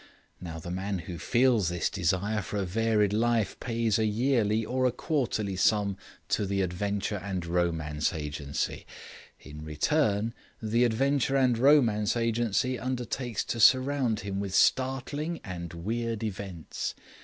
[0.39, 4.85] Now the man who feels this desire for a varied life pays a yearly or
[4.87, 5.95] a quarterly sum
[6.29, 8.87] to the Adventure and Romance Agency;
[9.39, 16.23] in return, the Adventure and Romance Agency undertakes to surround him with startling and weird
[16.23, 16.95] events.